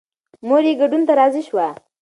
[0.47, 1.67] مور یې ګډون ته راضي شوه.